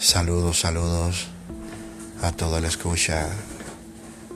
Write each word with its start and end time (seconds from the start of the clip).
Saludos, 0.00 0.60
saludos 0.60 1.28
a 2.22 2.32
toda 2.32 2.58
la 2.62 2.68
escucha 2.68 3.28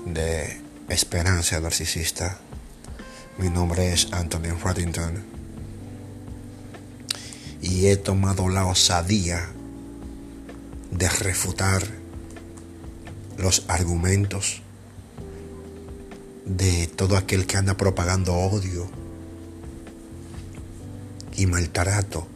de 0.04 0.60
Esperanza 0.90 1.58
Narcisista. 1.58 2.38
Mi 3.38 3.48
nombre 3.48 3.90
es 3.90 4.12
Anthony 4.12 4.54
Reddington 4.62 5.24
y 7.62 7.86
he 7.86 7.96
tomado 7.96 8.50
la 8.50 8.66
osadía 8.66 9.48
de 10.90 11.08
refutar 11.08 11.82
los 13.38 13.64
argumentos 13.66 14.60
de 16.44 16.88
todo 16.88 17.16
aquel 17.16 17.46
que 17.46 17.56
anda 17.56 17.74
propagando 17.74 18.34
odio 18.34 18.86
y 21.34 21.46
maltrato 21.46 22.33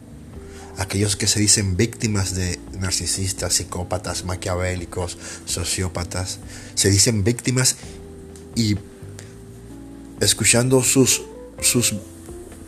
aquellos 0.79 1.17
que 1.17 1.27
se 1.27 1.39
dicen 1.41 1.75
víctimas 1.75 2.35
de 2.35 2.57
narcisistas, 2.79 3.53
psicópatas, 3.53 4.23
maquiavélicos, 4.23 5.17
sociópatas, 5.45 6.39
se 6.73 6.89
dicen 6.89 7.25
víctimas 7.25 7.75
y 8.55 8.77
escuchando 10.21 10.81
sus, 10.81 11.21
sus 11.61 11.95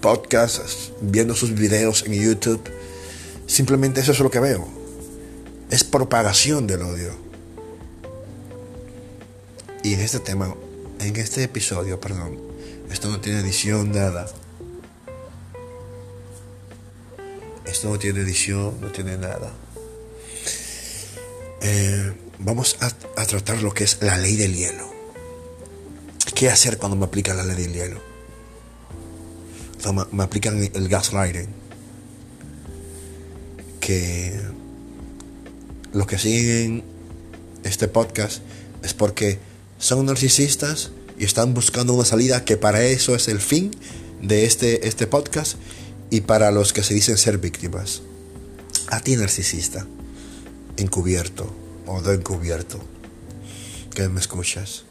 podcasts, 0.02 0.92
viendo 1.00 1.36
sus 1.36 1.54
videos 1.54 2.04
en 2.06 2.14
YouTube, 2.14 2.62
simplemente 3.48 4.02
eso 4.02 4.12
es 4.12 4.20
lo 4.20 4.30
que 4.30 4.42
veo. 4.42 4.68
Es 5.70 5.86
propagación 5.86 6.68
del 6.68 6.82
odio. 6.82 7.14
Y 9.84 9.94
en 9.94 10.02
este 10.02 10.20
tema, 10.20 10.54
en 11.00 11.16
este 11.16 11.44
episodio, 11.44 12.00
perdón, 12.02 12.38
esto 12.92 13.10
no 13.10 13.22
tiene 13.22 13.40
edición, 13.40 13.94
nada. 13.94 14.28
No 17.84 17.98
tiene 17.98 18.22
edición, 18.22 18.80
no 18.80 18.92
tiene 18.92 19.18
nada. 19.18 19.52
Eh, 21.62 22.14
vamos 22.40 22.78
a, 22.80 23.26
tratar 23.26 23.62
lo 23.62 23.74
que 23.74 23.84
es 23.84 23.98
la 24.02 24.18
ley 24.18 24.36
del 24.36 24.56
hielo. 24.56 24.88
¿Qué 26.36 26.50
hacer 26.50 26.78
cuando 26.78 26.96
me 26.96 27.06
aplican 27.06 27.38
la 27.38 27.44
ley 27.44 27.56
del 27.56 27.74
hielo? 27.74 28.02
me, 30.12 30.24
aplican 30.24 30.62
el 30.62 30.88
gaslighting. 30.90 31.50
Que 33.80 34.40
los 35.92 36.06
que 36.06 36.20
siguen 36.20 36.84
este 37.64 37.88
podcast 37.88 38.42
es 38.84 38.94
porque 38.94 39.40
son 39.80 40.06
narcisistas 40.06 40.92
y 41.18 41.26
están 41.26 41.56
buscando 41.56 41.94
una 41.94 42.06
salida 42.06 42.46
que 42.46 42.58
para 42.58 42.84
eso 42.84 43.16
es 43.16 43.28
el 43.28 43.40
fin 43.40 43.72
de 44.22 44.46
este, 44.46 44.88
este 44.88 45.08
podcast 45.08 45.58
y 46.12 46.22
para 46.22 46.52
los 46.52 46.74
que 46.74 46.84
se 46.84 46.94
dicen 46.94 47.18
ser 47.18 47.40
víctimas. 47.40 48.04
A 48.90 49.00
ti 49.00 49.16
narcisista, 49.16 49.88
encubierto 50.76 51.50
o 51.88 52.02
de 52.02 52.16
encubierto, 52.16 52.80
que 53.96 54.08
me 54.10 54.20
escuchas. 54.20 54.84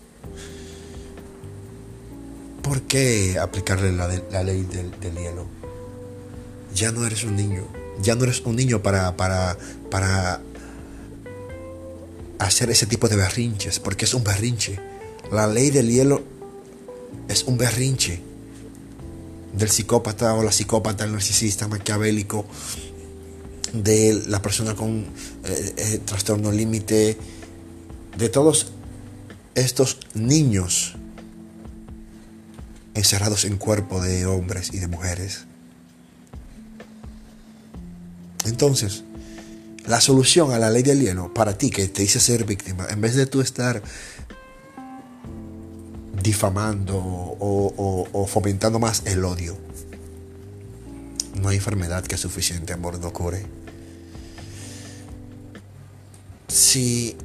¿Por 2.62 2.82
qué 2.82 3.38
aplicarle 3.38 3.92
la, 3.92 4.08
ley 4.42 4.62
del, 4.62 4.92
hielo? 5.14 5.46
Ya 6.74 6.90
no 6.90 7.06
eres 7.06 7.24
un 7.24 7.36
niño. 7.36 7.64
Ya 8.02 8.14
no 8.14 8.24
eres 8.24 8.40
un 8.40 8.56
niño 8.56 8.82
para, 8.82 9.14
para, 9.16 9.58
para 9.90 10.40
hacer 12.38 12.70
ese 12.70 12.86
tipo 12.86 13.08
de 13.08 13.16
berrinches, 13.16 13.78
porque 13.78 14.06
es 14.06 14.14
un 14.14 14.24
berrinche. 14.24 14.78
La 15.30 15.46
ley 15.46 15.70
del 15.70 15.90
hielo 15.90 16.22
es 17.28 17.44
un 17.44 17.58
berrinche 17.58 18.29
del 19.52 19.70
psicópata 19.70 20.34
o 20.34 20.42
la 20.42 20.52
psicópata, 20.52 21.04
el 21.04 21.12
narcisista 21.12 21.68
maquiavélico, 21.68 22.46
de 23.72 24.22
la 24.26 24.42
persona 24.42 24.74
con 24.74 25.06
eh, 25.44 25.74
eh, 25.76 26.00
trastorno 26.04 26.50
límite, 26.50 27.16
de 28.16 28.28
todos 28.28 28.72
estos 29.54 29.98
niños 30.14 30.96
encerrados 32.94 33.44
en 33.44 33.56
cuerpo 33.56 34.02
de 34.02 34.26
hombres 34.26 34.70
y 34.72 34.78
de 34.78 34.88
mujeres. 34.88 35.44
Entonces, 38.44 39.04
la 39.86 40.00
solución 40.00 40.52
a 40.52 40.58
la 40.58 40.70
ley 40.70 40.82
del 40.82 41.00
hielo, 41.00 41.32
para 41.32 41.56
ti 41.56 41.70
que 41.70 41.86
te 41.88 42.02
dice 42.02 42.20
ser 42.20 42.44
víctima, 42.44 42.86
en 42.90 43.00
vez 43.00 43.14
de 43.14 43.26
tú 43.26 43.40
estar 43.40 43.82
difamando 46.22 46.96
o, 46.98 48.26
fomentando 48.28 48.78
más 48.78 49.02
el 49.06 49.24
odio. 49.24 49.56
No 51.40 51.48
hay 51.48 51.56
enfermedad 51.56 52.04
que 52.04 52.16
suficiente 52.16 52.72
amor 52.72 52.98
no 52.98 53.12
cure. 53.12 53.46
Si 56.48 57.16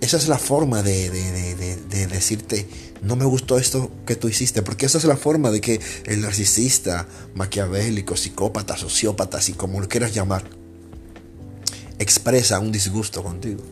esa 0.00 0.16
es 0.16 0.28
la 0.28 0.38
forma 0.38 0.82
de, 0.82 1.10
de, 1.10 2.06
decirte, 2.06 2.68
no 3.02 3.16
me 3.16 3.24
gustó 3.24 3.58
esto 3.58 3.90
que 4.06 4.16
tú 4.16 4.28
hiciste, 4.28 4.62
porque 4.62 4.86
esa 4.86 4.98
es 4.98 5.04
la 5.04 5.16
forma 5.16 5.50
de 5.50 5.60
que 5.60 5.80
el 6.04 6.20
narcisista, 6.20 7.08
maquiavélico, 7.34 8.16
psicópata, 8.16 8.76
sociópata, 8.76 9.40
si 9.40 9.54
como 9.54 9.80
lo 9.80 9.88
quieras 9.88 10.14
llamar, 10.14 10.44
expresa 11.98 12.60
un 12.60 12.70
disgusto 12.70 13.22
contigo. 13.22 13.62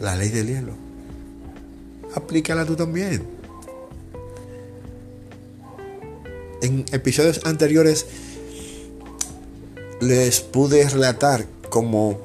La 0.00 0.16
ley 0.16 0.30
del 0.30 0.48
hielo. 0.48 0.85
Aplícala 2.16 2.64
tú 2.64 2.74
también. 2.74 3.36
en 6.66 6.84
episodios 6.92 7.40
anteriores 7.44 8.06
les 10.00 10.40
pude 10.40 10.88
relatar 10.88 11.46
como 11.70 12.20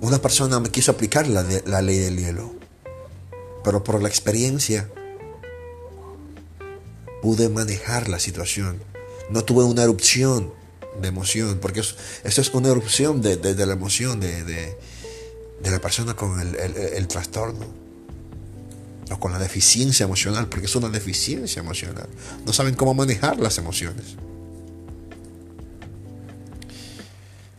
una 0.00 0.20
persona 0.20 0.60
me 0.60 0.70
quiso 0.70 0.92
aplicar 0.92 1.26
la, 1.26 1.42
ley 1.82 1.98
del 1.98 2.18
hielo, 2.18 2.52
pero 3.64 3.82
por 3.82 4.02
la 4.02 4.08
experiencia 4.08 4.90
pude 7.22 7.48
manejar 7.48 8.08
la 8.08 8.18
situación. 8.18 8.78
No 9.30 9.44
tuve 9.44 9.64
una 9.64 9.82
erupción 9.82 10.52
de 11.00 11.08
emoción, 11.08 11.58
porque 11.58 11.80
eso, 11.80 11.96
es 12.22 12.52
una 12.52 12.68
erupción 12.68 13.22
de, 13.22 13.36
la 13.54 13.72
emoción 13.72 14.20
de, 14.20 14.76
la 15.70 15.80
persona 15.80 16.14
con 16.14 16.40
el 16.40 17.08
trastorno 17.08 17.66
o 19.10 19.18
con 19.18 19.32
la 19.32 19.38
deficiencia 19.38 20.04
emocional, 20.04 20.48
porque 20.48 20.66
es 20.66 20.76
una 20.76 20.88
deficiencia 20.88 21.60
emocional. 21.60 22.08
No 22.46 22.52
saben 22.52 22.74
cómo 22.74 22.94
manejar 22.94 23.38
las 23.38 23.58
emociones. 23.58 24.16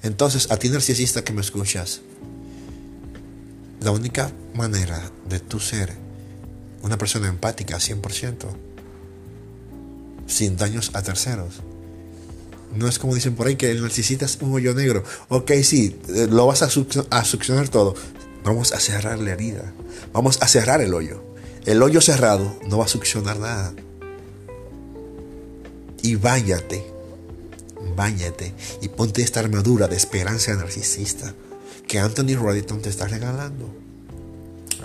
Entonces, 0.01 0.51
a 0.51 0.57
ti 0.57 0.69
narcisista 0.69 1.23
que 1.23 1.33
me 1.33 1.41
escuchas, 1.41 2.01
la 3.81 3.91
única 3.91 4.31
manera 4.53 5.11
de 5.27 5.39
tú 5.39 5.59
ser 5.59 5.93
una 6.81 6.97
persona 6.97 7.27
empática 7.27 7.77
100%, 7.77 8.45
sin 10.27 10.57
daños 10.57 10.91
a 10.93 11.01
terceros, 11.01 11.61
no 12.75 12.87
es 12.87 12.99
como 12.99 13.15
dicen 13.15 13.35
por 13.35 13.47
ahí 13.47 13.55
que 13.55 13.71
el 13.71 13.81
narcisista 13.81 14.25
es 14.25 14.37
un 14.41 14.53
hoyo 14.53 14.73
negro. 14.73 15.03
Ok, 15.29 15.51
sí, 15.63 15.99
eh, 16.09 16.27
lo 16.29 16.47
vas 16.47 16.61
a, 16.61 16.69
succionar 16.69 17.69
todo. 17.69 17.95
Vamos 18.43 18.73
a 18.73 18.79
cerrar 18.79 19.19
la 19.19 19.31
herida. 19.31 19.73
Vamos 20.13 20.37
a 20.41 20.47
cerrar 20.47 20.81
el 20.81 20.93
hoyo. 20.93 21.23
El 21.65 21.81
hoyo 21.81 22.01
cerrado 22.01 22.59
no 22.67 22.77
va 22.77 22.85
a 22.85 22.89
succionar 22.89 23.39
nada. 23.39 23.73
Y 26.01 26.15
báñate, 26.15 26.85
báñate 27.95 28.53
y 28.81 28.89
ponte 28.89 29.23
esta 29.23 29.39
armadura 29.39 29.87
de 29.87 29.95
esperanza 29.95 30.53
narcisista 30.53 31.33
que 31.87 31.99
Anthony 31.99 32.35
Roddington 32.35 32.81
te 32.81 32.89
está 32.89 33.07
regalando. 33.07 33.73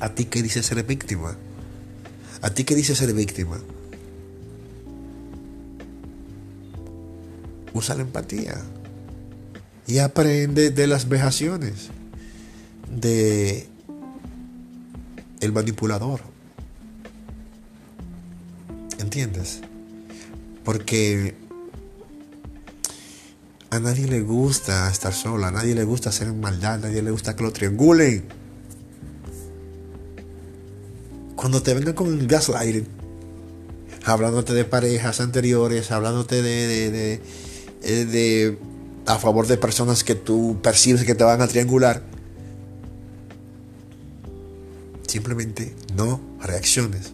A 0.00 0.14
ti 0.14 0.24
que 0.24 0.42
dices 0.42 0.64
ser 0.64 0.82
víctima. 0.84 1.36
A 2.40 2.50
ti 2.50 2.64
que 2.64 2.74
dices 2.74 2.96
ser 2.96 3.12
víctima. 3.12 3.60
Usa 7.72 7.94
la 7.94 8.02
empatía. 8.02 8.60
Y 9.86 9.98
aprende 9.98 10.70
de 10.70 10.86
las 10.86 11.08
vejaciones 11.08 11.88
de 12.90 13.68
el 15.40 15.52
manipulador. 15.52 16.20
¿Entiendes? 18.98 19.60
Porque 20.64 21.34
a 23.70 23.78
nadie 23.78 24.06
le 24.06 24.20
gusta 24.20 24.90
estar 24.90 25.12
sola, 25.12 25.48
a 25.48 25.50
nadie 25.50 25.74
le 25.74 25.84
gusta 25.84 26.10
hacer 26.10 26.32
maldad, 26.32 26.74
a 26.74 26.78
nadie 26.88 27.02
le 27.02 27.10
gusta 27.10 27.34
que 27.34 27.42
lo 27.42 27.52
triangulen. 27.52 28.24
Cuando 31.36 31.62
te 31.62 31.72
vengan 31.72 31.94
con 31.94 32.08
el 32.08 32.26
gaslighting, 32.26 32.86
hablándote 34.04 34.52
de 34.52 34.64
parejas 34.64 35.20
anteriores, 35.20 35.90
hablándote 35.90 36.42
de, 36.42 37.22
eh, 37.82 38.04
de 38.04 38.58
a 39.06 39.18
favor 39.18 39.46
de 39.46 39.56
personas 39.56 40.04
que 40.04 40.14
tú 40.14 40.58
percibes 40.62 41.04
que 41.04 41.14
te 41.14 41.24
van 41.24 41.42
a 41.42 41.48
triangular, 41.48 42.02
simplemente 45.06 45.74
no 45.96 46.20
reacciones 46.40 47.12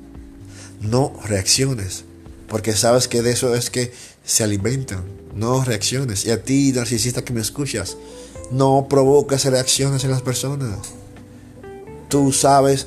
no 0.80 1.12
reacciones. 1.24 2.04
Porque 2.48 2.74
sabes 2.74 3.08
que 3.08 3.22
de 3.22 3.32
eso 3.32 3.54
es 3.54 3.70
que 3.70 3.92
se 4.24 4.44
alimentan, 4.44 5.04
no 5.34 5.64
reacciones. 5.64 6.24
Y 6.24 6.30
a 6.30 6.42
ti, 6.42 6.72
narcisista 6.72 7.24
que 7.24 7.32
me 7.32 7.40
escuchas, 7.40 7.96
no 8.50 8.86
provocas 8.88 9.44
reacciones 9.44 10.04
en 10.04 10.10
las 10.10 10.22
personas. 10.22 10.78
Tú 12.08 12.32
sabes, 12.32 12.86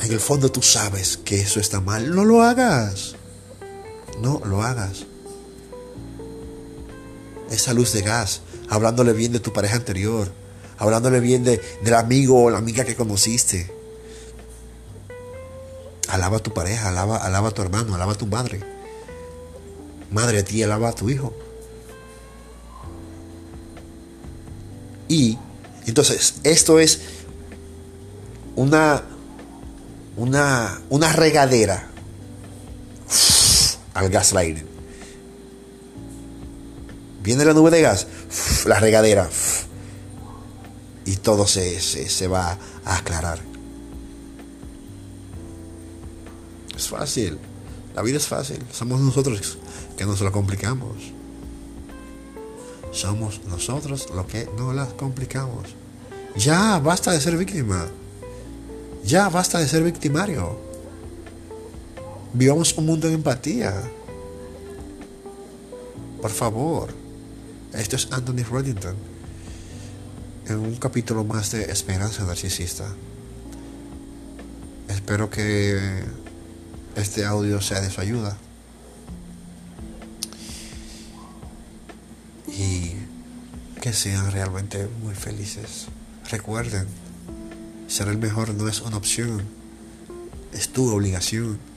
en 0.00 0.12
el 0.12 0.20
fondo 0.20 0.52
tú 0.52 0.62
sabes 0.62 1.16
que 1.16 1.40
eso 1.40 1.58
está 1.58 1.80
mal. 1.80 2.14
No 2.14 2.24
lo 2.24 2.42
hagas. 2.42 3.16
No 4.20 4.40
lo 4.44 4.62
hagas. 4.62 5.06
Esa 7.50 7.72
luz 7.72 7.92
de 7.92 8.02
gas, 8.02 8.40
hablándole 8.68 9.12
bien 9.12 9.32
de 9.32 9.40
tu 9.40 9.52
pareja 9.52 9.76
anterior, 9.76 10.30
hablándole 10.78 11.20
bien 11.20 11.44
de, 11.44 11.60
del 11.82 11.94
amigo 11.94 12.44
o 12.44 12.50
la 12.50 12.58
amiga 12.58 12.84
que 12.84 12.96
conociste. 12.96 13.72
Alaba 16.08 16.38
a 16.38 16.40
tu 16.40 16.52
pareja, 16.52 16.88
alaba, 16.88 17.16
alaba 17.18 17.48
a 17.48 17.50
tu 17.52 17.62
hermano, 17.62 17.94
alaba 17.94 18.12
a 18.12 18.16
tu 18.16 18.26
madre. 18.26 18.60
Madre 20.10 20.38
a 20.40 20.44
ti, 20.44 20.62
alaba 20.62 20.90
a 20.90 20.94
tu 20.94 21.10
hijo. 21.10 21.34
Y 25.08 25.38
entonces, 25.86 26.36
esto 26.44 26.78
es 26.78 27.00
una, 28.56 29.02
una, 30.16 30.80
una 30.88 31.12
regadera 31.12 31.90
al 33.94 34.10
gaslighting. 34.10 34.66
Viene 37.22 37.44
la 37.44 37.54
nube 37.54 37.70
de 37.70 37.80
gas, 37.80 38.06
la 38.66 38.78
regadera, 38.78 39.30
y 41.06 41.16
todo 41.16 41.46
se, 41.46 41.80
se, 41.80 42.28
va 42.28 42.58
a 42.84 42.96
aclarar. 42.96 43.40
Es 46.76 46.88
fácil, 46.88 47.38
la 47.94 48.02
vida 48.02 48.18
es 48.18 48.26
fácil, 48.26 48.58
somos 48.72 49.00
nosotros 49.00 49.58
que 49.96 50.04
nos 50.04 50.20
lo 50.20 50.32
complicamos. 50.32 51.14
Somos 52.92 53.40
nosotros 53.46 54.08
los 54.14 54.26
que 54.26 54.48
nos 54.56 54.74
la 54.74 54.86
complicamos. 54.86 55.74
Ya, 56.36 56.78
basta 56.78 57.10
de 57.10 57.20
ser 57.20 57.36
víctima. 57.36 57.86
Ya, 59.04 59.28
basta 59.28 59.58
de 59.58 59.66
ser 59.66 59.82
victimario. 59.82 60.73
Vivamos 62.36 62.76
un 62.76 62.86
mundo 62.86 63.06
de 63.06 63.14
empatía. 63.14 63.72
Por 66.20 66.32
favor. 66.32 66.92
Esto 67.72 67.94
es 67.94 68.08
Anthony 68.10 68.42
Reddington. 68.50 68.96
En 70.48 70.58
un 70.58 70.74
capítulo 70.74 71.22
más 71.22 71.52
de 71.52 71.70
Esperanza 71.70 72.24
Narcisista. 72.24 72.92
Espero 74.88 75.30
que 75.30 76.02
este 76.96 77.24
audio 77.24 77.60
sea 77.60 77.80
de 77.80 77.88
su 77.88 78.00
ayuda. 78.00 78.36
Y 82.48 82.94
que 83.80 83.92
sean 83.92 84.32
realmente 84.32 84.88
muy 85.04 85.14
felices. 85.14 85.86
Recuerden, 86.32 86.88
ser 87.86 88.08
el 88.08 88.18
mejor 88.18 88.54
no 88.54 88.66
es 88.68 88.80
una 88.80 88.96
opción, 88.96 89.44
es 90.52 90.70
tu 90.70 90.92
obligación. 90.92 91.73